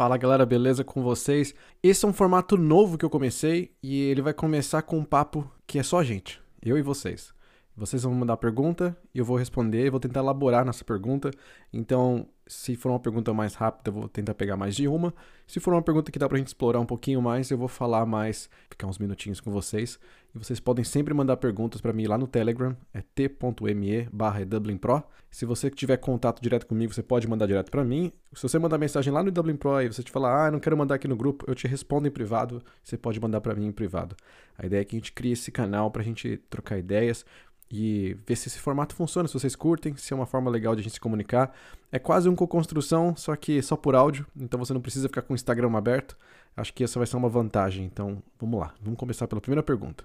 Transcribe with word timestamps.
Fala 0.00 0.16
galera, 0.16 0.46
beleza 0.46 0.82
com 0.82 1.02
vocês? 1.02 1.54
Esse 1.82 2.06
é 2.06 2.08
um 2.08 2.12
formato 2.14 2.56
novo 2.56 2.96
que 2.96 3.04
eu 3.04 3.10
comecei 3.10 3.70
e 3.82 4.00
ele 4.04 4.22
vai 4.22 4.32
começar 4.32 4.80
com 4.80 4.96
um 4.96 5.04
papo 5.04 5.46
que 5.66 5.78
é 5.78 5.82
só 5.82 6.02
gente, 6.02 6.40
eu 6.62 6.78
e 6.78 6.82
vocês. 6.82 7.34
Vocês 7.76 8.04
vão 8.04 8.14
mandar 8.14 8.38
pergunta 8.38 8.96
e 9.14 9.18
eu 9.18 9.26
vou 9.26 9.36
responder, 9.36 9.90
vou 9.90 10.00
tentar 10.00 10.20
elaborar 10.20 10.64
nessa 10.64 10.82
pergunta. 10.86 11.30
Então, 11.70 12.26
se 12.50 12.74
for 12.74 12.90
uma 12.90 12.98
pergunta 12.98 13.32
mais 13.32 13.54
rápida, 13.54 13.90
eu 13.90 13.94
vou 13.94 14.08
tentar 14.08 14.34
pegar 14.34 14.56
mais 14.56 14.74
de 14.74 14.88
uma. 14.88 15.14
Se 15.46 15.60
for 15.60 15.72
uma 15.72 15.82
pergunta 15.82 16.10
que 16.10 16.18
dá 16.18 16.28
pra 16.28 16.36
gente 16.36 16.48
explorar 16.48 16.80
um 16.80 16.84
pouquinho 16.84 17.22
mais, 17.22 17.48
eu 17.48 17.56
vou 17.56 17.68
falar 17.68 18.04
mais, 18.04 18.50
ficar 18.68 18.88
uns 18.88 18.98
minutinhos 18.98 19.40
com 19.40 19.52
vocês. 19.52 20.00
E 20.34 20.38
vocês 20.38 20.58
podem 20.58 20.84
sempre 20.84 21.14
mandar 21.14 21.36
perguntas 21.36 21.80
para 21.80 21.92
mim 21.92 22.06
lá 22.06 22.18
no 22.18 22.26
Telegram, 22.26 22.76
é 22.92 23.02
t.me 23.14 24.08
barra 24.12 24.40
Pro. 24.80 25.02
Se 25.30 25.44
você 25.44 25.70
tiver 25.70 25.96
contato 25.98 26.42
direto 26.42 26.66
comigo, 26.66 26.92
você 26.92 27.04
pode 27.04 27.28
mandar 27.28 27.46
direto 27.46 27.70
para 27.70 27.84
mim. 27.84 28.12
Se 28.32 28.42
você 28.42 28.58
mandar 28.58 28.78
mensagem 28.78 29.12
lá 29.12 29.22
no 29.22 29.30
Dublin 29.30 29.56
Pro 29.56 29.80
e 29.80 29.86
você 29.86 30.02
te 30.02 30.10
falar, 30.10 30.46
ah, 30.46 30.50
não 30.50 30.58
quero 30.58 30.76
mandar 30.76 30.96
aqui 30.96 31.06
no 31.06 31.16
grupo, 31.16 31.44
eu 31.48 31.54
te 31.54 31.68
respondo 31.68 32.08
em 32.08 32.10
privado, 32.10 32.60
você 32.82 32.96
pode 32.96 33.20
mandar 33.20 33.40
para 33.40 33.54
mim 33.54 33.66
em 33.66 33.72
privado. 33.72 34.16
A 34.58 34.66
ideia 34.66 34.80
é 34.80 34.84
que 34.84 34.96
a 34.96 34.98
gente 34.98 35.12
crie 35.12 35.32
esse 35.32 35.52
canal 35.52 35.88
pra 35.90 36.02
gente 36.02 36.36
trocar 36.50 36.78
ideias, 36.78 37.24
e 37.70 38.16
ver 38.26 38.36
se 38.36 38.48
esse 38.48 38.58
formato 38.58 38.94
funciona, 38.94 39.28
se 39.28 39.34
vocês 39.34 39.54
curtem, 39.54 39.94
se 39.96 40.12
é 40.12 40.16
uma 40.16 40.26
forma 40.26 40.50
legal 40.50 40.74
de 40.74 40.80
a 40.80 40.82
gente 40.82 40.94
se 40.94 41.00
comunicar. 41.00 41.54
É 41.92 41.98
quase 41.98 42.28
um 42.28 42.34
co-construção, 42.34 43.14
só 43.16 43.36
que 43.36 43.62
só 43.62 43.76
por 43.76 43.94
áudio, 43.94 44.26
então 44.36 44.58
você 44.58 44.72
não 44.72 44.80
precisa 44.80 45.08
ficar 45.08 45.22
com 45.22 45.32
o 45.32 45.36
Instagram 45.36 45.76
aberto. 45.76 46.16
Acho 46.56 46.74
que 46.74 46.82
essa 46.82 46.98
vai 46.98 47.06
ser 47.06 47.16
uma 47.16 47.28
vantagem. 47.28 47.84
Então, 47.84 48.22
vamos 48.38 48.58
lá. 48.58 48.74
Vamos 48.82 48.98
começar 48.98 49.28
pela 49.28 49.40
primeira 49.40 49.62
pergunta. 49.62 50.04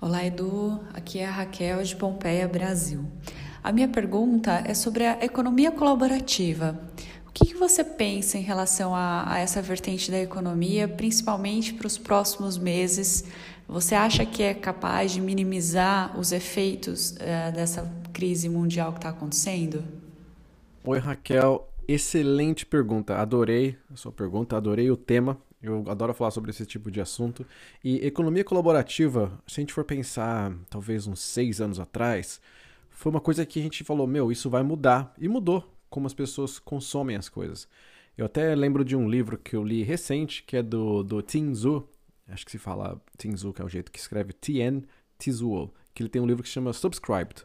Olá, 0.00 0.24
Edu. 0.24 0.80
Aqui 0.94 1.18
é 1.18 1.26
a 1.26 1.30
Raquel 1.30 1.82
de 1.82 1.96
Pompeia, 1.96 2.46
Brasil. 2.46 3.04
A 3.62 3.72
minha 3.72 3.88
pergunta 3.88 4.62
é 4.64 4.72
sobre 4.72 5.04
a 5.04 5.24
economia 5.24 5.72
colaborativa. 5.72 6.80
O 7.26 7.32
que, 7.32 7.46
que 7.46 7.54
você 7.54 7.82
pensa 7.82 8.38
em 8.38 8.42
relação 8.42 8.94
a, 8.94 9.32
a 9.32 9.38
essa 9.38 9.60
vertente 9.60 10.10
da 10.10 10.20
economia, 10.20 10.86
principalmente 10.88 11.74
para 11.74 11.86
os 11.86 11.98
próximos 11.98 12.56
meses? 12.56 13.24
Você 13.68 13.94
acha 13.94 14.24
que 14.24 14.42
é 14.42 14.54
capaz 14.54 15.12
de 15.12 15.20
minimizar 15.20 16.18
os 16.18 16.32
efeitos 16.32 17.10
uh, 17.10 17.52
dessa 17.54 17.86
crise 18.14 18.48
mundial 18.48 18.92
que 18.92 18.98
está 18.98 19.10
acontecendo? 19.10 19.84
Oi, 20.82 20.98
Raquel. 20.98 21.68
Excelente 21.86 22.64
pergunta. 22.64 23.16
Adorei 23.16 23.76
a 23.92 23.96
sua 23.96 24.10
pergunta, 24.10 24.56
adorei 24.56 24.90
o 24.90 24.96
tema. 24.96 25.36
Eu 25.62 25.84
adoro 25.86 26.14
falar 26.14 26.30
sobre 26.30 26.50
esse 26.50 26.64
tipo 26.64 26.90
de 26.90 26.98
assunto. 26.98 27.44
E 27.84 27.96
economia 28.06 28.42
colaborativa, 28.42 29.38
se 29.46 29.60
a 29.60 29.62
gente 29.62 29.74
for 29.74 29.84
pensar 29.84 30.50
talvez 30.70 31.06
uns 31.06 31.20
seis 31.20 31.60
anos 31.60 31.78
atrás, 31.78 32.40
foi 32.90 33.10
uma 33.10 33.20
coisa 33.20 33.44
que 33.44 33.60
a 33.60 33.62
gente 33.62 33.84
falou: 33.84 34.06
meu, 34.06 34.32
isso 34.32 34.48
vai 34.48 34.62
mudar. 34.62 35.12
E 35.18 35.28
mudou 35.28 35.62
como 35.90 36.06
as 36.06 36.14
pessoas 36.14 36.58
consomem 36.58 37.16
as 37.16 37.28
coisas. 37.28 37.68
Eu 38.16 38.24
até 38.24 38.54
lembro 38.54 38.82
de 38.82 38.96
um 38.96 39.10
livro 39.10 39.36
que 39.36 39.54
eu 39.54 39.62
li 39.62 39.82
recente, 39.82 40.42
que 40.42 40.56
é 40.56 40.62
do, 40.62 41.02
do 41.02 41.20
Tim 41.20 41.52
Tzu, 41.52 41.86
acho 42.28 42.44
que 42.44 42.52
se 42.52 42.58
fala 42.58 43.00
Tinzu, 43.16 43.52
que 43.52 43.62
é 43.62 43.64
o 43.64 43.68
jeito 43.68 43.90
que 43.90 43.98
escreve 43.98 44.32
Tien 44.32 44.84
Tizuo, 45.18 45.72
que 45.94 46.02
ele 46.02 46.10
tem 46.10 46.22
um 46.22 46.26
livro 46.26 46.42
que 46.42 46.48
se 46.48 46.54
chama 46.54 46.72
Subscribed. 46.72 47.44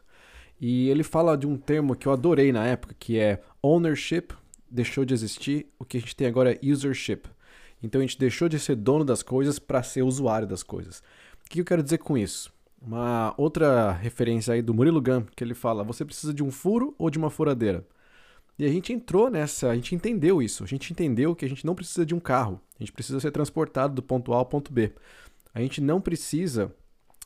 E 0.60 0.88
ele 0.88 1.02
fala 1.02 1.36
de 1.36 1.46
um 1.46 1.56
termo 1.56 1.96
que 1.96 2.06
eu 2.06 2.12
adorei 2.12 2.52
na 2.52 2.64
época, 2.64 2.94
que 2.98 3.18
é 3.18 3.42
ownership 3.62 4.28
deixou 4.74 5.04
de 5.04 5.14
existir, 5.14 5.66
o 5.78 5.84
que 5.84 5.96
a 5.96 6.00
gente 6.00 6.16
tem 6.16 6.26
agora 6.26 6.52
é 6.52 6.58
usership. 6.64 7.28
Então 7.80 8.00
a 8.00 8.02
gente 8.02 8.18
deixou 8.18 8.48
de 8.48 8.58
ser 8.58 8.74
dono 8.74 9.04
das 9.04 9.22
coisas 9.22 9.58
para 9.58 9.82
ser 9.82 10.02
usuário 10.02 10.48
das 10.48 10.62
coisas. 10.62 10.98
O 11.46 11.48
que 11.48 11.60
eu 11.60 11.64
quero 11.64 11.82
dizer 11.82 11.98
com 11.98 12.18
isso? 12.18 12.52
Uma 12.82 13.32
outra 13.38 13.92
referência 13.92 14.52
aí 14.52 14.60
do 14.60 14.74
Murilo 14.74 15.00
Gun, 15.00 15.22
que 15.36 15.44
ele 15.44 15.54
fala: 15.54 15.84
você 15.84 16.04
precisa 16.04 16.34
de 16.34 16.42
um 16.42 16.50
furo 16.50 16.94
ou 16.98 17.08
de 17.08 17.18
uma 17.18 17.30
furadeira? 17.30 17.86
E 18.58 18.64
a 18.64 18.68
gente 18.68 18.92
entrou 18.92 19.30
nessa, 19.30 19.70
a 19.70 19.74
gente 19.74 19.94
entendeu 19.94 20.40
isso. 20.40 20.62
A 20.62 20.66
gente 20.66 20.92
entendeu 20.92 21.34
que 21.34 21.44
a 21.44 21.48
gente 21.48 21.66
não 21.66 21.74
precisa 21.74 22.06
de 22.06 22.14
um 22.14 22.20
carro. 22.20 22.60
A 22.78 22.82
gente 22.82 22.92
precisa 22.92 23.18
ser 23.18 23.30
transportado 23.30 23.94
do 23.94 24.02
ponto 24.02 24.32
A 24.32 24.36
ao 24.36 24.46
ponto 24.46 24.72
B. 24.72 24.92
A 25.52 25.60
gente 25.60 25.80
não 25.80 26.00
precisa 26.00 26.72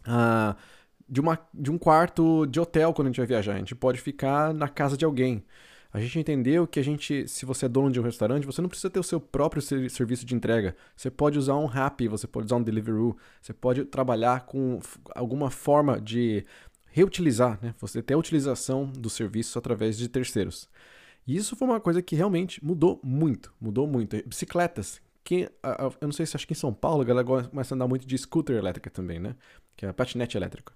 uh, 0.06 0.56
de, 1.08 1.20
uma, 1.20 1.38
de 1.52 1.70
um 1.70 1.78
quarto 1.78 2.46
de 2.46 2.58
hotel 2.58 2.92
quando 2.92 3.08
a 3.08 3.10
gente 3.10 3.18
vai 3.18 3.26
viajar. 3.26 3.54
A 3.54 3.58
gente 3.58 3.74
pode 3.74 4.00
ficar 4.00 4.54
na 4.54 4.68
casa 4.68 4.96
de 4.96 5.04
alguém. 5.04 5.44
A 5.90 6.00
gente 6.00 6.18
entendeu 6.18 6.66
que 6.66 6.78
a 6.78 6.82
gente, 6.84 7.26
se 7.26 7.46
você 7.46 7.64
é 7.64 7.68
dono 7.68 7.90
de 7.90 7.98
um 7.98 8.02
restaurante, 8.02 8.46
você 8.46 8.60
não 8.60 8.68
precisa 8.68 8.90
ter 8.90 9.00
o 9.00 9.02
seu 9.02 9.18
próprio 9.18 9.62
serviço 9.62 10.24
de 10.26 10.34
entrega. 10.34 10.76
Você 10.94 11.10
pode 11.10 11.38
usar 11.38 11.56
um 11.56 11.64
Rappi, 11.64 12.08
você 12.08 12.26
pode 12.26 12.46
usar 12.46 12.56
um 12.56 12.62
Deliveroo, 12.62 13.16
você 13.40 13.54
pode 13.54 13.84
trabalhar 13.86 14.44
com 14.44 14.80
alguma 15.14 15.50
forma 15.50 15.98
de 15.98 16.44
reutilizar, 16.90 17.58
né? 17.62 17.74
Você 17.78 18.02
ter 18.02 18.14
a 18.14 18.18
utilização 18.18 18.84
do 18.86 19.08
serviço 19.08 19.58
através 19.58 19.96
de 19.96 20.08
terceiros. 20.08 20.68
E 21.28 21.36
isso 21.36 21.54
foi 21.54 21.68
uma 21.68 21.78
coisa 21.78 22.00
que 22.00 22.16
realmente 22.16 22.64
mudou 22.64 22.98
muito, 23.04 23.52
mudou 23.60 23.86
muito. 23.86 24.16
Bicicletas. 24.26 24.98
Que, 25.22 25.42
eu 26.00 26.06
não 26.06 26.12
sei 26.12 26.24
se 26.24 26.34
acho 26.34 26.46
que 26.46 26.54
em 26.54 26.56
São 26.56 26.72
Paulo 26.72 27.02
a 27.02 27.04
galera 27.04 27.26
começa 27.50 27.74
a 27.74 27.76
andar 27.76 27.86
muito 27.86 28.06
de 28.06 28.16
scooter 28.16 28.56
elétrica 28.56 28.88
também, 28.88 29.20
né? 29.20 29.36
Que 29.76 29.84
é 29.84 29.90
a 29.90 29.92
patinete 29.92 30.38
elétrica. 30.38 30.72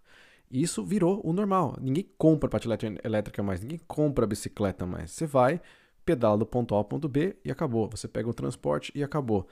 E 0.50 0.62
isso 0.62 0.84
virou 0.84 1.22
o 1.24 1.32
normal. 1.32 1.78
Ninguém 1.80 2.06
compra 2.18 2.50
patinete 2.50 2.84
elétrica 3.02 3.42
mais, 3.42 3.62
ninguém 3.62 3.80
compra 3.88 4.26
bicicleta 4.26 4.84
mais. 4.84 5.12
Você 5.12 5.24
vai, 5.24 5.58
pedala 6.04 6.36
do 6.36 6.44
ponto 6.44 6.74
A 6.74 6.78
ao 6.78 6.84
ponto 6.84 7.08
B 7.08 7.34
e 7.42 7.50
acabou. 7.50 7.88
Você 7.88 8.06
pega 8.06 8.28
o 8.28 8.34
transporte 8.34 8.92
e 8.94 9.02
acabou. 9.02 9.48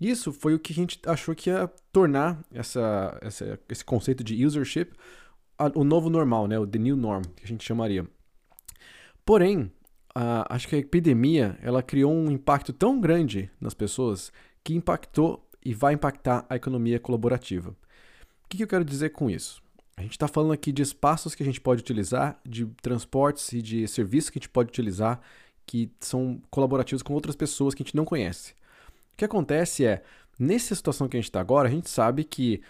Isso 0.00 0.32
foi 0.32 0.52
o 0.52 0.58
que 0.58 0.72
a 0.72 0.74
gente 0.74 1.00
achou 1.06 1.32
que 1.32 1.48
ia 1.48 1.70
tornar 1.92 2.42
essa, 2.50 3.16
essa 3.22 3.56
esse 3.68 3.84
conceito 3.84 4.24
de 4.24 4.44
usership 4.44 4.96
o 5.76 5.84
novo 5.84 6.10
normal, 6.10 6.48
né? 6.48 6.58
O 6.58 6.66
the 6.66 6.78
new 6.78 6.96
norm, 6.96 7.22
que 7.36 7.44
a 7.44 7.46
gente 7.46 7.64
chamaria. 7.64 8.04
Porém, 9.24 9.70
a, 10.14 10.54
acho 10.54 10.68
que 10.68 10.76
a 10.76 10.78
epidemia 10.78 11.58
ela 11.62 11.82
criou 11.82 12.12
um 12.12 12.30
impacto 12.30 12.72
tão 12.72 13.00
grande 13.00 13.50
nas 13.60 13.74
pessoas 13.74 14.32
que 14.62 14.74
impactou 14.74 15.46
e 15.64 15.74
vai 15.74 15.94
impactar 15.94 16.44
a 16.48 16.56
economia 16.56 16.98
colaborativa. 16.98 17.70
O 17.70 18.48
que, 18.48 18.56
que 18.58 18.62
eu 18.62 18.68
quero 18.68 18.84
dizer 18.84 19.10
com 19.10 19.30
isso? 19.30 19.62
A 19.96 20.02
gente 20.02 20.12
está 20.12 20.26
falando 20.26 20.52
aqui 20.52 20.72
de 20.72 20.82
espaços 20.82 21.34
que 21.34 21.42
a 21.42 21.46
gente 21.46 21.60
pode 21.60 21.82
utilizar, 21.82 22.40
de 22.44 22.66
transportes 22.82 23.52
e 23.52 23.60
de 23.60 23.86
serviços 23.86 24.30
que 24.30 24.38
a 24.38 24.40
gente 24.40 24.48
pode 24.48 24.70
utilizar 24.70 25.20
que 25.66 25.92
são 26.00 26.40
colaborativos 26.50 27.02
com 27.02 27.14
outras 27.14 27.36
pessoas 27.36 27.74
que 27.74 27.82
a 27.82 27.84
gente 27.84 27.94
não 27.94 28.04
conhece. 28.04 28.52
O 29.12 29.16
que 29.16 29.24
acontece 29.24 29.84
é, 29.84 30.02
nessa 30.38 30.74
situação 30.74 31.06
que 31.08 31.16
a 31.16 31.20
gente 31.20 31.28
está 31.28 31.40
agora, 31.40 31.68
a 31.68 31.70
gente 31.70 31.88
sabe 31.88 32.24
que 32.24 32.60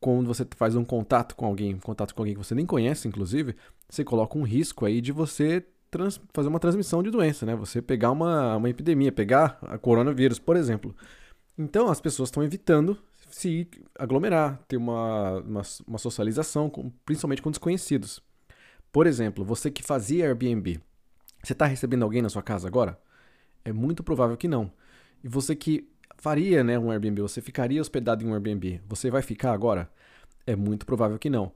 quando 0.00 0.26
você 0.26 0.46
faz 0.56 0.74
um 0.74 0.84
contato 0.84 1.36
com 1.36 1.46
alguém, 1.46 1.74
um 1.74 1.78
contato 1.78 2.14
com 2.14 2.22
alguém 2.22 2.34
que 2.34 2.44
você 2.44 2.54
nem 2.54 2.66
conhece, 2.66 3.06
inclusive, 3.06 3.54
você 3.88 4.04
coloca 4.04 4.36
um 4.36 4.42
risco 4.42 4.84
aí 4.84 5.00
de 5.00 5.12
você 5.12 5.64
trans, 5.90 6.20
fazer 6.32 6.48
uma 6.48 6.60
transmissão 6.60 7.02
de 7.02 7.10
doença, 7.10 7.44
né? 7.44 7.54
Você 7.56 7.82
pegar 7.82 8.10
uma, 8.10 8.56
uma 8.56 8.70
epidemia, 8.70 9.10
pegar 9.10 9.58
a 9.62 9.76
coronavírus, 9.76 10.38
por 10.38 10.56
exemplo. 10.56 10.94
Então 11.58 11.88
as 11.88 12.00
pessoas 12.00 12.28
estão 12.28 12.42
evitando 12.42 12.98
se 13.30 13.68
aglomerar, 13.98 14.60
ter 14.66 14.76
uma, 14.76 15.40
uma, 15.40 15.62
uma 15.86 15.98
socialização, 15.98 16.68
com, 16.68 16.90
principalmente 17.04 17.42
com 17.42 17.50
desconhecidos. 17.50 18.22
Por 18.92 19.06
exemplo, 19.06 19.44
você 19.44 19.70
que 19.70 19.82
fazia 19.82 20.26
Airbnb, 20.26 20.80
você 21.42 21.52
está 21.52 21.66
recebendo 21.66 22.02
alguém 22.02 22.22
na 22.22 22.28
sua 22.28 22.42
casa 22.42 22.66
agora? 22.66 22.98
É 23.64 23.72
muito 23.72 24.02
provável 24.02 24.36
que 24.36 24.48
não. 24.48 24.72
E 25.22 25.28
você 25.28 25.54
que 25.54 25.88
faria 26.16 26.64
né, 26.64 26.78
um 26.78 26.90
Airbnb, 26.90 27.22
você 27.22 27.40
ficaria 27.40 27.80
hospedado 27.80 28.24
em 28.24 28.28
um 28.28 28.34
Airbnb, 28.34 28.80
você 28.88 29.10
vai 29.10 29.22
ficar 29.22 29.52
agora? 29.52 29.88
É 30.46 30.56
muito 30.56 30.84
provável 30.84 31.18
que 31.18 31.30
não 31.30 31.52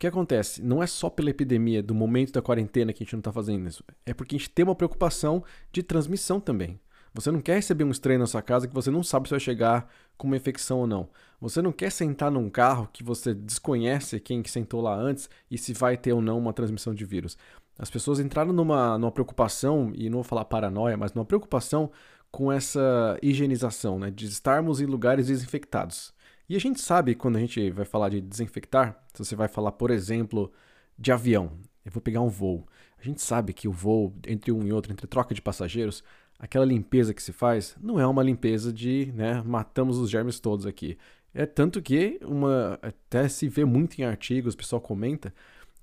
que 0.00 0.06
acontece? 0.06 0.62
Não 0.62 0.82
é 0.82 0.86
só 0.86 1.10
pela 1.10 1.28
epidemia, 1.28 1.82
do 1.82 1.94
momento 1.94 2.32
da 2.32 2.40
quarentena 2.40 2.90
que 2.90 3.02
a 3.02 3.04
gente 3.04 3.12
não 3.12 3.20
está 3.20 3.30
fazendo 3.30 3.68
isso. 3.68 3.84
É 4.06 4.14
porque 4.14 4.34
a 4.34 4.38
gente 4.38 4.48
tem 4.48 4.64
uma 4.64 4.74
preocupação 4.74 5.44
de 5.70 5.82
transmissão 5.82 6.40
também. 6.40 6.80
Você 7.12 7.30
não 7.30 7.40
quer 7.40 7.56
receber 7.56 7.84
um 7.84 7.90
estranho 7.90 8.18
na 8.18 8.26
sua 8.26 8.40
casa 8.40 8.66
que 8.66 8.72
você 8.72 8.90
não 8.90 9.02
sabe 9.02 9.28
se 9.28 9.32
vai 9.32 9.40
chegar 9.40 9.92
com 10.16 10.26
uma 10.26 10.38
infecção 10.38 10.78
ou 10.78 10.86
não. 10.86 11.10
Você 11.38 11.60
não 11.60 11.70
quer 11.70 11.92
sentar 11.92 12.30
num 12.30 12.48
carro 12.48 12.88
que 12.90 13.04
você 13.04 13.34
desconhece 13.34 14.18
quem 14.20 14.42
que 14.42 14.50
sentou 14.50 14.80
lá 14.80 14.94
antes 14.94 15.28
e 15.50 15.58
se 15.58 15.74
vai 15.74 15.98
ter 15.98 16.14
ou 16.14 16.22
não 16.22 16.38
uma 16.38 16.54
transmissão 16.54 16.94
de 16.94 17.04
vírus. 17.04 17.36
As 17.78 17.90
pessoas 17.90 18.20
entraram 18.20 18.54
numa, 18.54 18.96
numa 18.96 19.12
preocupação, 19.12 19.92
e 19.94 20.08
não 20.08 20.18
vou 20.18 20.24
falar 20.24 20.46
paranoia, 20.46 20.96
mas 20.96 21.12
numa 21.12 21.26
preocupação 21.26 21.90
com 22.30 22.50
essa 22.50 23.18
higienização, 23.20 23.98
né? 23.98 24.10
de 24.10 24.26
estarmos 24.26 24.80
em 24.80 24.86
lugares 24.86 25.26
desinfectados. 25.26 26.14
E 26.50 26.56
a 26.56 26.58
gente 26.58 26.80
sabe 26.80 27.14
quando 27.14 27.36
a 27.36 27.38
gente 27.38 27.70
vai 27.70 27.84
falar 27.84 28.08
de 28.08 28.20
desinfectar, 28.20 29.00
se 29.14 29.24
você 29.24 29.36
vai 29.36 29.46
falar, 29.46 29.70
por 29.70 29.88
exemplo, 29.88 30.52
de 30.98 31.12
avião, 31.12 31.52
eu 31.84 31.92
vou 31.92 32.02
pegar 32.02 32.20
um 32.22 32.28
voo. 32.28 32.66
A 32.98 33.04
gente 33.04 33.22
sabe 33.22 33.52
que 33.52 33.68
o 33.68 33.72
voo 33.72 34.12
entre 34.26 34.50
um 34.50 34.66
e 34.66 34.72
outro, 34.72 34.90
entre 34.92 35.06
troca 35.06 35.32
de 35.32 35.40
passageiros, 35.40 36.02
aquela 36.40 36.64
limpeza 36.64 37.14
que 37.14 37.22
se 37.22 37.32
faz 37.32 37.76
não 37.80 38.00
é 38.00 38.06
uma 38.06 38.20
limpeza 38.20 38.72
de, 38.72 39.12
né, 39.14 39.40
matamos 39.46 39.96
os 39.98 40.10
germes 40.10 40.40
todos 40.40 40.66
aqui. 40.66 40.98
É 41.32 41.46
tanto 41.46 41.80
que 41.80 42.18
uma 42.24 42.80
até 42.82 43.28
se 43.28 43.48
vê 43.48 43.64
muito 43.64 44.00
em 44.00 44.04
artigos, 44.04 44.54
o 44.54 44.56
pessoal 44.56 44.82
comenta 44.82 45.32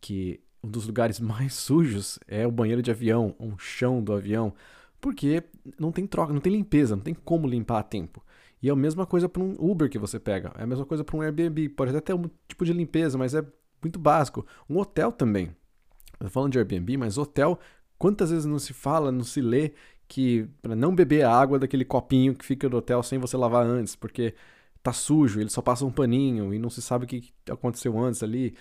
que 0.02 0.42
um 0.62 0.68
dos 0.68 0.86
lugares 0.86 1.18
mais 1.18 1.54
sujos 1.56 2.20
é 2.28 2.46
o 2.46 2.52
banheiro 2.52 2.82
de 2.82 2.92
avião, 2.92 3.34
um 3.40 3.58
chão 3.58 4.04
do 4.04 4.12
avião, 4.12 4.54
porque 5.00 5.46
não 5.80 5.94
tem 5.94 6.06
troca, 6.06 6.34
não 6.34 6.42
tem 6.42 6.52
limpeza, 6.52 6.94
não 6.94 7.04
tem 7.04 7.14
como 7.14 7.48
limpar 7.48 7.80
a 7.80 7.84
tempo. 7.84 8.22
E 8.62 8.70
é 8.70 8.72
a 8.72 8.76
mesma 8.76 9.06
coisa 9.06 9.30
para 9.30 9.42
um 9.42 9.56
Uber 9.60 9.90
que 9.90 10.00
você 10.00 10.20
pega, 10.20 10.52
é 10.58 10.64
a 10.64 10.68
mesma 10.68 10.86
coisa 10.86 11.04
para 11.04 11.16
um 11.16 11.22
Airbnb. 11.22 11.70
Pode 11.70 11.92
até 11.92 12.02
ter 12.02 12.14
um 12.14 12.30
tipo 12.48 12.66
de 12.66 12.74
limpeza, 12.74 13.18
mas 13.18 13.34
é 13.34 13.46
muito 13.82 14.00
básico. 14.00 14.46
Um 14.70 14.78
hotel 14.78 15.12
também. 15.12 15.56
Eu 16.20 16.30
falando 16.30 16.54
de 16.54 16.58
Airbnb, 16.58 16.98
mas 16.98 17.18
hotel, 17.18 17.60
quantas 17.98 18.32
vezes 18.32 18.46
não 18.46 18.58
se 18.58 18.74
fala, 18.74 19.12
não 19.12 19.24
se 19.24 19.42
lê 19.42 19.74
que 20.08 20.48
para 20.62 20.76
não 20.76 20.96
beber 20.96 21.24
a 21.24 21.32
água 21.32 21.60
daquele 21.60 21.86
copinho 21.86 22.34
que 22.34 22.46
fica 22.46 22.68
no 22.70 22.78
hotel 22.78 23.04
sem 23.04 23.20
você 23.20 23.36
lavar 23.38 23.66
antes, 23.66 23.96
porque 23.96 24.34
tá 24.82 24.94
sujo, 24.94 25.40
ele 25.40 25.50
só 25.50 25.62
passa 25.62 25.86
um 25.86 25.92
paninho 25.92 26.54
e 26.54 26.60
não 26.60 26.70
se 26.70 26.82
sabe 26.82 27.06
o 27.06 27.08
que 27.08 27.34
aconteceu 27.50 27.98
antes 28.00 28.24
ali. 28.24 28.56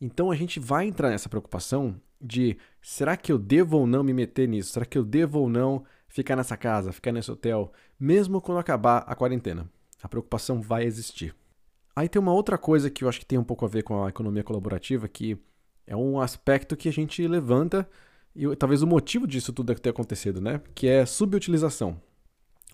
Então 0.00 0.30
a 0.30 0.34
gente 0.34 0.58
vai 0.58 0.86
entrar 0.86 1.10
nessa 1.10 1.28
preocupação 1.28 2.00
de 2.20 2.56
será 2.80 3.16
que 3.16 3.30
eu 3.30 3.38
devo 3.38 3.78
ou 3.78 3.86
não 3.86 4.02
me 4.02 4.12
meter 4.12 4.48
nisso? 4.48 4.72
Será 4.72 4.86
que 4.86 4.96
eu 4.96 5.04
devo 5.04 5.40
ou 5.40 5.48
não 5.48 5.84
ficar 6.16 6.34
nessa 6.34 6.56
casa, 6.56 6.92
ficar 6.92 7.12
nesse 7.12 7.30
hotel, 7.30 7.70
mesmo 8.00 8.40
quando 8.40 8.58
acabar 8.58 9.04
a 9.06 9.14
quarentena? 9.14 9.68
A 10.02 10.08
preocupação 10.08 10.62
vai 10.62 10.84
existir. 10.84 11.34
Aí 11.94 12.08
tem 12.08 12.20
uma 12.20 12.32
outra 12.32 12.56
coisa 12.56 12.88
que 12.88 13.04
eu 13.04 13.08
acho 13.08 13.20
que 13.20 13.26
tem 13.26 13.38
um 13.38 13.44
pouco 13.44 13.66
a 13.66 13.68
ver 13.68 13.82
com 13.82 14.02
a 14.02 14.08
economia 14.08 14.42
colaborativa, 14.42 15.06
que 15.08 15.38
é 15.86 15.94
um 15.94 16.18
aspecto 16.18 16.74
que 16.74 16.88
a 16.88 16.92
gente 16.92 17.26
levanta 17.28 17.86
e 18.34 18.56
talvez 18.56 18.82
o 18.82 18.86
motivo 18.86 19.26
disso 19.26 19.52
tudo 19.52 19.74
ter 19.74 19.90
acontecido, 19.90 20.40
né? 20.40 20.60
Que 20.74 20.88
é 20.88 21.04
subutilização. 21.04 22.00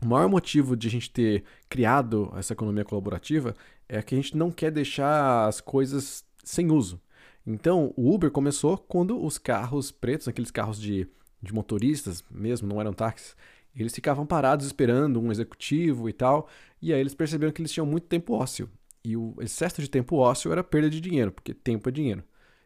O 0.00 0.06
maior 0.06 0.28
motivo 0.28 0.76
de 0.76 0.86
a 0.86 0.90
gente 0.90 1.10
ter 1.10 1.44
criado 1.68 2.32
essa 2.36 2.52
economia 2.52 2.84
colaborativa 2.84 3.54
é 3.88 4.00
que 4.02 4.14
a 4.14 4.18
gente 4.18 4.36
não 4.36 4.52
quer 4.52 4.70
deixar 4.70 5.46
as 5.48 5.60
coisas 5.60 6.24
sem 6.44 6.70
uso. 6.70 7.00
Então, 7.44 7.92
o 7.96 8.12
Uber 8.14 8.30
começou 8.30 8.78
quando 8.78 9.20
os 9.20 9.36
carros 9.36 9.90
pretos, 9.90 10.28
aqueles 10.28 10.50
carros 10.50 10.80
de, 10.80 11.08
de 11.42 11.52
motoristas 11.52 12.24
mesmo, 12.30 12.68
não 12.68 12.80
eram 12.80 12.92
táxis, 12.92 13.36
eles 13.74 13.94
ficavam 13.94 14.26
parados 14.26 14.66
esperando 14.66 15.20
um 15.20 15.32
executivo 15.32 16.08
e 16.08 16.12
tal, 16.12 16.48
e 16.80 16.92
aí 16.92 17.00
eles 17.00 17.14
perceberam 17.14 17.52
que 17.52 17.60
eles 17.60 17.72
tinham 17.72 17.86
muito 17.86 18.06
tempo 18.06 18.34
ósseo. 18.34 18.70
E 19.04 19.16
o 19.16 19.34
excesso 19.40 19.80
de 19.80 19.88
tempo 19.88 20.16
ósseo 20.16 20.52
era 20.52 20.62
perda 20.62 20.88
de 20.88 21.00
dinheiro, 21.00 21.32
porque 21.32 21.52
tempo 21.52 21.88
é 21.88 21.92
dinheiro. 21.92 22.22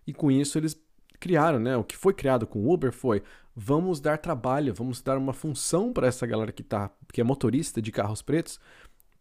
E 0.06 0.12
com 0.12 0.30
isso 0.30 0.58
eles 0.58 0.78
criaram, 1.18 1.58
né? 1.58 1.76
O 1.76 1.84
que 1.84 1.96
foi 1.96 2.12
criado 2.12 2.46
com 2.46 2.60
o 2.60 2.72
Uber 2.72 2.92
foi: 2.92 3.22
vamos 3.54 4.00
dar 4.00 4.18
trabalho, 4.18 4.74
vamos 4.74 5.00
dar 5.00 5.16
uma 5.16 5.32
função 5.32 5.92
para 5.92 6.06
essa 6.06 6.26
galera 6.26 6.52
que 6.52 6.62
tá, 6.62 6.90
que 7.12 7.20
é 7.20 7.24
motorista 7.24 7.80
de 7.80 7.90
carros 7.90 8.20
pretos, 8.20 8.60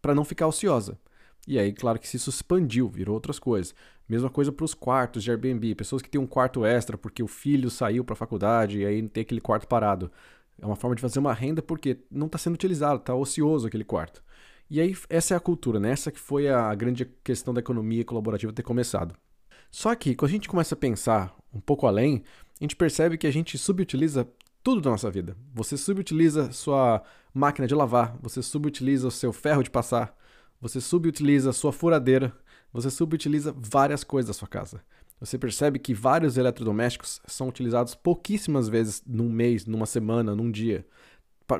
para 0.02 0.14
não 0.14 0.24
ficar 0.24 0.46
ociosa. 0.46 0.98
E 1.46 1.58
aí, 1.58 1.72
claro 1.72 1.98
que 1.98 2.06
isso 2.06 2.30
expandiu, 2.30 2.88
virou 2.88 3.14
outras 3.14 3.38
coisas. 3.38 3.74
Mesma 4.08 4.28
coisa 4.28 4.50
para 4.50 4.64
os 4.64 4.74
quartos 4.74 5.22
de 5.22 5.30
Airbnb, 5.30 5.74
pessoas 5.74 6.02
que 6.02 6.10
têm 6.10 6.20
um 6.20 6.26
quarto 6.26 6.64
extra 6.64 6.98
porque 6.98 7.22
o 7.22 7.28
filho 7.28 7.70
saiu 7.70 8.04
para 8.04 8.14
a 8.14 8.16
faculdade 8.16 8.80
e 8.80 8.86
aí 8.86 9.02
não 9.02 9.08
tem 9.08 9.22
aquele 9.22 9.40
quarto 9.40 9.68
parado. 9.68 10.10
É 10.60 10.66
uma 10.66 10.76
forma 10.76 10.96
de 10.96 11.02
fazer 11.02 11.18
uma 11.18 11.32
renda 11.32 11.62
porque 11.62 11.98
não 12.10 12.26
está 12.26 12.38
sendo 12.38 12.54
utilizado, 12.54 12.98
está 12.98 13.14
ocioso 13.14 13.66
aquele 13.66 13.84
quarto. 13.84 14.22
E 14.68 14.80
aí, 14.80 14.96
essa 15.08 15.34
é 15.34 15.36
a 15.36 15.40
cultura, 15.40 15.78
né? 15.78 15.92
Essa 15.92 16.10
que 16.10 16.18
foi 16.18 16.48
a 16.48 16.74
grande 16.74 17.04
questão 17.22 17.54
da 17.54 17.60
economia 17.60 18.04
colaborativa 18.04 18.52
ter 18.52 18.64
começado. 18.64 19.14
Só 19.70 19.94
que, 19.94 20.14
quando 20.14 20.30
a 20.30 20.32
gente 20.32 20.48
começa 20.48 20.74
a 20.74 20.78
pensar 20.78 21.36
um 21.54 21.60
pouco 21.60 21.86
além, 21.86 22.24
a 22.60 22.64
gente 22.64 22.74
percebe 22.74 23.16
que 23.16 23.26
a 23.26 23.30
gente 23.30 23.56
subutiliza 23.56 24.28
tudo 24.62 24.80
da 24.80 24.90
nossa 24.90 25.10
vida. 25.10 25.36
Você 25.54 25.76
subutiliza 25.76 26.50
sua 26.50 27.02
máquina 27.32 27.68
de 27.68 27.74
lavar, 27.74 28.16
você 28.20 28.42
subutiliza 28.42 29.06
o 29.06 29.12
seu 29.12 29.32
ferro 29.32 29.62
de 29.62 29.70
passar, 29.70 30.16
você 30.60 30.80
subutiliza 30.80 31.52
sua 31.52 31.72
furadeira, 31.72 32.36
você 32.72 32.90
subutiliza 32.90 33.54
várias 33.56 34.04
coisas 34.04 34.28
da 34.28 34.34
sua 34.34 34.48
casa. 34.48 34.82
Você 35.18 35.38
percebe 35.38 35.78
que 35.78 35.94
vários 35.94 36.36
eletrodomésticos 36.36 37.20
são 37.26 37.48
utilizados 37.48 37.94
pouquíssimas 37.94 38.68
vezes 38.68 39.02
num 39.06 39.30
mês, 39.30 39.64
numa 39.64 39.86
semana, 39.86 40.36
num 40.36 40.50
dia. 40.50 40.86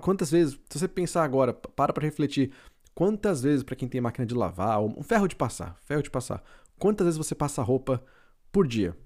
Quantas 0.02 0.30
vezes, 0.30 0.58
se 0.68 0.78
você 0.78 0.88
pensar 0.88 1.24
agora, 1.24 1.54
para 1.54 1.92
para 1.92 2.04
refletir, 2.04 2.52
quantas 2.94 3.42
vezes 3.42 3.62
para 3.62 3.76
quem 3.76 3.88
tem 3.88 4.00
máquina 4.00 4.26
de 4.26 4.34
lavar, 4.34 4.82
um 4.82 5.02
ferro 5.02 5.26
de 5.26 5.36
passar, 5.36 5.76
ferro 5.84 6.02
de 6.02 6.10
passar, 6.10 6.42
quantas 6.78 7.06
vezes 7.06 7.18
você 7.18 7.34
passa 7.34 7.62
roupa 7.62 8.04
por 8.52 8.66
dia? 8.66 8.96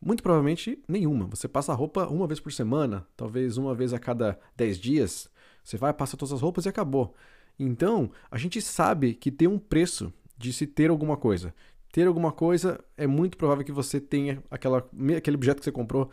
Muito 0.00 0.22
provavelmente 0.22 0.82
nenhuma. 0.88 1.26
Você 1.26 1.48
passa 1.48 1.74
roupa 1.74 2.06
uma 2.06 2.26
vez 2.26 2.38
por 2.38 2.52
semana, 2.52 3.06
talvez 3.16 3.56
uma 3.56 3.74
vez 3.74 3.92
a 3.92 3.98
cada 3.98 4.38
10 4.56 4.78
dias. 4.78 5.28
Você 5.64 5.76
vai, 5.76 5.92
passa 5.92 6.16
todas 6.16 6.32
as 6.32 6.40
roupas 6.40 6.64
e 6.64 6.68
acabou. 6.68 7.14
Então, 7.58 8.10
a 8.30 8.38
gente 8.38 8.60
sabe 8.60 9.14
que 9.14 9.30
tem 9.30 9.48
um 9.48 9.58
preço 9.58 10.12
de 10.36 10.52
se 10.52 10.66
ter 10.66 10.90
alguma 10.90 11.16
coisa. 11.16 11.54
Ter 11.90 12.06
alguma 12.06 12.30
coisa 12.30 12.82
é 12.96 13.06
muito 13.06 13.36
provável 13.36 13.64
que 13.64 13.72
você 13.72 14.00
tenha 14.00 14.42
aquela, 14.50 14.86
aquele 15.16 15.36
objeto 15.36 15.58
que 15.58 15.64
você 15.64 15.72
comprou 15.72 16.10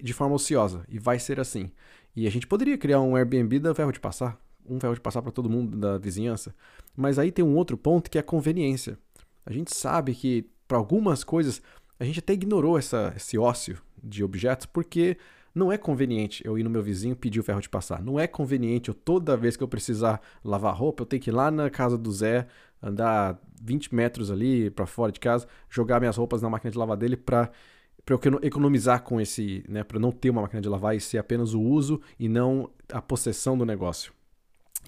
de 0.00 0.12
forma 0.12 0.34
ociosa. 0.34 0.84
E 0.88 0.98
vai 0.98 1.18
ser 1.18 1.38
assim. 1.38 1.70
E 2.16 2.26
a 2.26 2.30
gente 2.30 2.46
poderia 2.46 2.78
criar 2.78 3.00
um 3.00 3.14
Airbnb 3.14 3.58
da 3.58 3.74
ferro 3.74 3.92
de 3.92 4.00
passar. 4.00 4.40
Um 4.64 4.80
ferro 4.80 4.94
de 4.94 5.00
passar 5.00 5.22
para 5.22 5.30
todo 5.30 5.50
mundo 5.50 5.76
da 5.76 5.98
vizinhança. 5.98 6.54
Mas 6.96 7.18
aí 7.18 7.30
tem 7.30 7.44
um 7.44 7.56
outro 7.56 7.76
ponto 7.76 8.10
que 8.10 8.18
é 8.18 8.20
a 8.20 8.24
conveniência. 8.24 8.98
A 9.44 9.52
gente 9.52 9.74
sabe 9.74 10.14
que 10.14 10.48
para 10.66 10.78
algumas 10.78 11.24
coisas 11.24 11.62
a 11.98 12.04
gente 12.04 12.20
até 12.20 12.32
ignorou 12.32 12.78
essa, 12.78 13.12
esse 13.16 13.36
ócio 13.36 13.78
de 14.02 14.22
objetos 14.22 14.66
porque 14.66 15.16
não 15.58 15.72
é 15.72 15.76
conveniente 15.76 16.42
eu 16.44 16.58
ir 16.58 16.62
no 16.62 16.70
meu 16.70 16.82
vizinho 16.82 17.16
pedir 17.16 17.40
o 17.40 17.42
ferro 17.42 17.60
de 17.60 17.68
passar. 17.68 18.02
Não 18.02 18.18
é 18.18 18.26
conveniente 18.26 18.88
eu 18.88 18.94
toda 18.94 19.36
vez 19.36 19.56
que 19.56 19.62
eu 19.62 19.68
precisar 19.68 20.20
lavar 20.44 20.74
roupa, 20.74 21.02
eu 21.02 21.06
tenho 21.06 21.22
que 21.22 21.30
ir 21.30 21.32
lá 21.32 21.50
na 21.50 21.68
casa 21.68 21.98
do 21.98 22.10
Zé, 22.10 22.46
andar 22.82 23.38
20 23.60 23.94
metros 23.94 24.30
ali 24.30 24.70
para 24.70 24.86
fora 24.86 25.12
de 25.12 25.20
casa, 25.20 25.46
jogar 25.68 26.00
minhas 26.00 26.16
roupas 26.16 26.42
na 26.42 26.48
máquina 26.48 26.70
de 26.70 26.78
lavar 26.78 26.96
dele 26.96 27.16
para 27.16 27.50
para 28.04 28.14
eu 28.14 28.40
economizar 28.42 29.02
com 29.02 29.20
esse, 29.20 29.62
né, 29.68 29.84
para 29.84 29.98
não 29.98 30.10
ter 30.10 30.30
uma 30.30 30.40
máquina 30.40 30.62
de 30.62 30.68
lavar 30.68 30.96
e 30.96 31.00
ser 31.00 31.18
apenas 31.18 31.52
o 31.52 31.60
uso 31.60 32.00
e 32.18 32.26
não 32.26 32.70
a 32.90 33.02
possessão 33.02 33.58
do 33.58 33.66
negócio. 33.66 34.14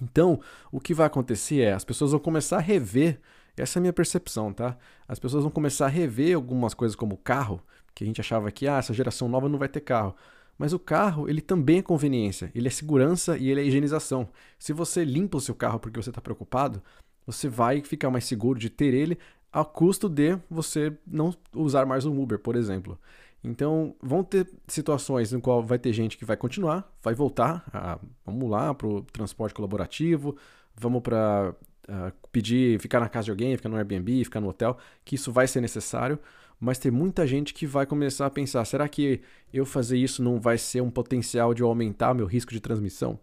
Então, 0.01 0.39
o 0.71 0.79
que 0.79 0.91
vai 0.91 1.05
acontecer 1.05 1.59
é 1.59 1.71
as 1.71 1.85
pessoas 1.85 2.09
vão 2.09 2.19
começar 2.19 2.57
a 2.57 2.61
rever 2.61 3.19
essa 3.57 3.77
é 3.77 3.79
a 3.79 3.81
minha 3.81 3.93
percepção, 3.93 4.53
tá? 4.53 4.77
As 5.07 5.19
pessoas 5.19 5.43
vão 5.43 5.51
começar 5.51 5.85
a 5.85 5.89
rever 5.89 6.35
algumas 6.35 6.73
coisas 6.73 6.95
como 6.95 7.17
carro, 7.17 7.61
que 7.93 8.03
a 8.03 8.07
gente 8.07 8.21
achava 8.21 8.51
que 8.51 8.67
ah, 8.67 8.77
essa 8.77 8.93
geração 8.93 9.27
nova 9.27 9.49
não 9.49 9.59
vai 9.59 9.67
ter 9.67 9.81
carro. 9.81 10.15
Mas 10.57 10.73
o 10.73 10.79
carro, 10.79 11.27
ele 11.27 11.41
também 11.41 11.79
é 11.79 11.81
conveniência, 11.81 12.51
ele 12.53 12.67
é 12.67 12.71
segurança 12.71 13.37
e 13.37 13.49
ele 13.49 13.61
é 13.61 13.65
higienização. 13.65 14.29
Se 14.59 14.73
você 14.73 15.03
limpa 15.03 15.37
o 15.37 15.41
seu 15.41 15.55
carro 15.55 15.79
porque 15.79 16.01
você 16.01 16.09
está 16.09 16.21
preocupado, 16.21 16.81
você 17.25 17.47
vai 17.49 17.81
ficar 17.81 18.09
mais 18.09 18.25
seguro 18.25 18.59
de 18.59 18.69
ter 18.69 18.93
ele 18.93 19.17
a 19.51 19.65
custo 19.65 20.07
de 20.07 20.37
você 20.49 20.95
não 21.05 21.33
usar 21.53 21.85
mais 21.85 22.05
um 22.05 22.21
Uber, 22.21 22.39
por 22.39 22.55
exemplo. 22.55 22.97
Então, 23.43 23.95
vão 24.01 24.23
ter 24.23 24.47
situações 24.67 25.31
no 25.31 25.41
qual 25.41 25.63
vai 25.63 25.79
ter 25.79 25.91
gente 25.93 26.17
que 26.17 26.23
vai 26.23 26.37
continuar, 26.37 26.89
vai 27.01 27.15
voltar, 27.15 27.65
a, 27.73 27.99
vamos 28.25 28.49
lá 28.49 28.73
para 28.73 28.87
o 28.87 29.01
transporte 29.01 29.53
colaborativo, 29.53 30.37
vamos 30.75 31.01
para 31.01 31.55
uh, 31.89 32.29
pedir, 32.31 32.79
ficar 32.79 32.99
na 32.99 33.09
casa 33.09 33.25
de 33.25 33.31
alguém, 33.31 33.57
ficar 33.57 33.69
no 33.69 33.77
Airbnb, 33.77 34.23
ficar 34.23 34.39
no 34.39 34.49
hotel, 34.49 34.77
que 35.03 35.15
isso 35.15 35.31
vai 35.31 35.47
ser 35.47 35.59
necessário, 35.59 36.19
mas 36.61 36.77
tem 36.77 36.91
muita 36.91 37.25
gente 37.25 37.55
que 37.55 37.65
vai 37.65 37.87
começar 37.87 38.27
a 38.27 38.29
pensar: 38.29 38.63
será 38.65 38.87
que 38.87 39.19
eu 39.51 39.65
fazer 39.65 39.97
isso 39.97 40.21
não 40.21 40.39
vai 40.39 40.59
ser 40.59 40.79
um 40.79 40.91
potencial 40.91 41.55
de 41.55 41.63
aumentar 41.63 42.13
meu 42.13 42.27
risco 42.27 42.53
de 42.53 42.59
transmissão? 42.61 43.19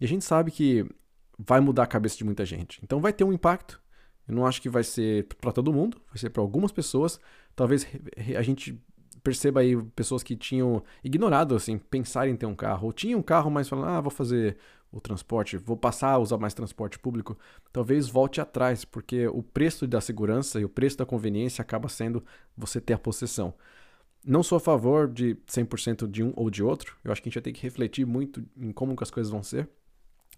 E 0.00 0.06
a 0.06 0.08
gente 0.08 0.24
sabe 0.24 0.50
que 0.50 0.86
vai 1.38 1.60
mudar 1.60 1.82
a 1.82 1.86
cabeça 1.86 2.16
de 2.16 2.24
muita 2.24 2.46
gente. 2.46 2.80
Então 2.82 2.98
vai 2.98 3.12
ter 3.12 3.24
um 3.24 3.32
impacto. 3.32 3.78
Eu 4.26 4.34
não 4.34 4.46
acho 4.46 4.62
que 4.62 4.70
vai 4.70 4.82
ser 4.82 5.26
para 5.38 5.52
todo 5.52 5.72
mundo, 5.72 6.00
vai 6.08 6.16
ser 6.16 6.30
para 6.30 6.42
algumas 6.42 6.72
pessoas. 6.72 7.20
Talvez 7.54 7.86
a 8.36 8.42
gente 8.42 8.82
perceba 9.22 9.60
aí 9.60 9.76
pessoas 9.96 10.22
que 10.22 10.36
tinham 10.36 10.82
ignorado 11.02 11.54
assim 11.54 11.78
pensar 11.78 12.28
em 12.28 12.36
ter 12.36 12.46
um 12.46 12.54
carro 12.54 12.86
ou 12.86 12.92
tinham 12.92 13.20
um 13.20 13.22
carro 13.22 13.50
mas 13.50 13.68
falam 13.68 13.84
ah 13.84 14.00
vou 14.00 14.10
fazer 14.10 14.56
o 14.90 15.00
transporte, 15.00 15.56
vou 15.56 15.76
passar 15.76 16.12
a 16.12 16.18
usar 16.18 16.38
mais 16.38 16.54
transporte 16.54 16.98
público, 16.98 17.38
talvez 17.72 18.08
volte 18.08 18.40
atrás, 18.40 18.84
porque 18.84 19.26
o 19.28 19.42
preço 19.42 19.86
da 19.86 20.00
segurança 20.00 20.58
e 20.60 20.64
o 20.64 20.68
preço 20.68 20.96
da 20.96 21.06
conveniência 21.06 21.62
acaba 21.62 21.88
sendo 21.88 22.24
você 22.56 22.80
ter 22.80 22.94
a 22.94 22.98
possessão. 22.98 23.52
Não 24.24 24.42
sou 24.42 24.56
a 24.56 24.60
favor 24.60 25.06
de 25.06 25.36
100% 25.46 26.10
de 26.10 26.22
um 26.22 26.32
ou 26.34 26.50
de 26.50 26.62
outro, 26.62 26.96
eu 27.04 27.12
acho 27.12 27.22
que 27.22 27.28
a 27.28 27.30
gente 27.30 27.36
vai 27.36 27.42
ter 27.42 27.52
que 27.52 27.62
refletir 27.62 28.06
muito 28.06 28.42
em 28.56 28.72
como 28.72 28.96
que 28.96 29.02
as 29.02 29.10
coisas 29.10 29.30
vão 29.30 29.42
ser. 29.42 29.68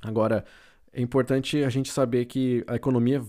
Agora, 0.02 0.44
é 0.92 1.00
importante 1.00 1.62
a 1.62 1.68
gente 1.68 1.90
saber 1.90 2.24
que 2.24 2.64
a 2.66 2.74
economia 2.74 3.24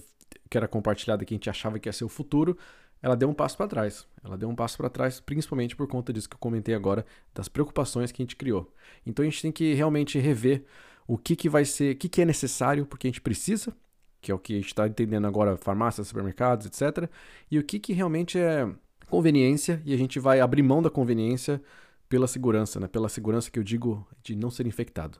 que 0.49 0.57
era 0.57 0.67
compartilhada, 0.67 1.23
que 1.23 1.33
a 1.33 1.37
gente 1.37 1.49
achava 1.49 1.79
que 1.79 1.87
ia 1.87 1.93
ser 1.93 2.03
o 2.03 2.09
futuro, 2.09 2.57
ela 3.01 3.15
deu 3.15 3.29
um 3.29 3.33
passo 3.33 3.57
para 3.57 3.67
trás. 3.67 4.07
Ela 4.23 4.37
deu 4.37 4.49
um 4.49 4.55
passo 4.55 4.77
para 4.77 4.89
trás, 4.89 5.19
principalmente 5.19 5.75
por 5.75 5.87
conta 5.87 6.13
disso 6.13 6.29
que 6.29 6.35
eu 6.35 6.39
comentei 6.39 6.75
agora, 6.75 7.05
das 7.33 7.47
preocupações 7.47 8.11
que 8.11 8.21
a 8.21 8.23
gente 8.23 8.35
criou. 8.35 8.71
Então 9.05 9.23
a 9.23 9.29
gente 9.29 9.41
tem 9.41 9.51
que 9.51 9.73
realmente 9.73 10.19
rever 10.19 10.63
o 11.07 11.17
que, 11.17 11.35
que 11.35 11.49
vai 11.49 11.65
ser, 11.65 11.95
o 11.95 11.97
que, 11.97 12.07
que 12.07 12.21
é 12.21 12.25
necessário 12.25 12.85
porque 12.85 13.07
a 13.07 13.09
gente 13.09 13.21
precisa, 13.21 13.75
que 14.21 14.31
é 14.31 14.35
o 14.35 14.39
que 14.39 14.53
a 14.53 14.55
gente 14.57 14.67
está 14.67 14.87
entendendo 14.87 15.25
agora, 15.25 15.57
farmácias, 15.57 16.07
supermercados, 16.07 16.67
etc. 16.67 17.09
E 17.49 17.57
o 17.57 17.63
que, 17.63 17.79
que 17.79 17.91
realmente 17.91 18.37
é 18.37 18.69
conveniência 19.09 19.81
e 19.83 19.93
a 19.93 19.97
gente 19.97 20.19
vai 20.19 20.39
abrir 20.39 20.63
mão 20.63 20.81
da 20.81 20.89
conveniência 20.89 21.61
pela 22.07 22.27
segurança, 22.27 22.79
né? 22.79 22.87
Pela 22.87 23.09
segurança 23.09 23.49
que 23.49 23.57
eu 23.57 23.63
digo 23.63 24.07
de 24.21 24.35
não 24.35 24.51
ser 24.51 24.67
infectado. 24.67 25.17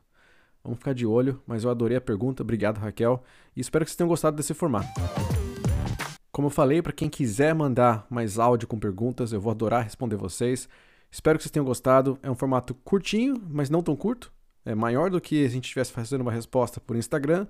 Vamos 0.64 0.78
ficar 0.78 0.94
de 0.94 1.06
olho, 1.06 1.42
mas 1.48 1.64
eu 1.64 1.72
adorei 1.72 1.98
a 1.98 2.02
pergunta, 2.02 2.44
obrigado 2.44 2.78
Raquel, 2.78 3.24
e 3.56 3.62
espero 3.62 3.84
que 3.84 3.90
vocês 3.90 3.98
tenham 3.98 4.08
gostado 4.08 4.38
desse 4.38 4.54
formato. 4.54 4.88
Como 6.32 6.48
eu 6.48 6.52
falei, 6.52 6.82
para 6.82 6.94
quem 6.94 7.10
quiser 7.10 7.54
mandar 7.54 8.06
mais 8.10 8.40
áudio 8.40 8.68
com 8.68 8.80
perguntas, 8.80 9.34
eu 9.34 9.42
vou 9.42 9.52
adorar 9.52 9.84
responder 9.84 10.16
vocês. 10.16 10.70
Espero 11.12 11.38
que 11.38 11.44
vocês 11.44 11.52
tenham 11.52 11.66
gostado. 11.66 12.18
É 12.24 12.32
um 12.32 12.36
formato 12.36 12.74
curtinho, 12.74 13.36
mas 13.50 13.70
não 13.70 13.84
tão 13.84 13.96
curto 13.96 14.32
é 14.66 14.76
maior 14.76 15.10
do 15.10 15.20
que 15.20 15.46
a 15.46 15.50
gente 15.50 15.66
estivesse 15.66 15.92
fazendo 15.92 16.22
uma 16.22 16.32
resposta 16.32 16.80
por 16.80 16.96
Instagram, 16.96 17.48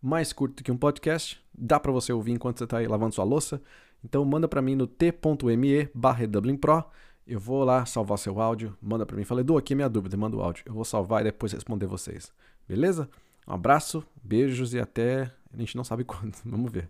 mais 0.00 0.32
curto 0.32 0.62
que 0.62 0.72
um 0.72 0.76
podcast, 0.76 1.40
dá 1.56 1.78
para 1.78 1.92
você 1.92 2.12
ouvir 2.12 2.32
enquanto 2.32 2.58
você 2.58 2.64
está 2.64 2.78
aí 2.78 2.86
lavando 2.86 3.14
sua 3.14 3.24
louça. 3.24 3.60
Então 4.04 4.24
manda 4.24 4.46
para 4.46 4.62
mim 4.62 4.74
no 4.74 4.86
t.me 4.86 5.88
barra 5.94 6.24
Pro. 6.60 6.84
Eu 7.26 7.40
vou 7.40 7.64
lá 7.64 7.84
salvar 7.84 8.18
seu 8.18 8.40
áudio, 8.40 8.76
manda 8.80 9.04
para 9.04 9.16
mim. 9.16 9.24
Falei, 9.24 9.42
Edu, 9.42 9.56
aqui 9.56 9.72
é 9.72 9.76
minha 9.76 9.88
dúvida, 9.88 10.16
manda 10.16 10.36
o 10.36 10.40
áudio. 10.40 10.62
Eu 10.66 10.74
vou 10.74 10.84
salvar 10.84 11.22
e 11.22 11.24
depois 11.24 11.52
responder 11.52 11.86
vocês. 11.86 12.32
Beleza? 12.68 13.08
Um 13.46 13.54
abraço, 13.54 14.04
beijos 14.22 14.74
e 14.74 14.78
até. 14.78 15.32
A 15.52 15.56
gente 15.56 15.76
não 15.76 15.82
sabe 15.82 16.04
quando. 16.04 16.36
Vamos 16.44 16.70
ver. 16.70 16.88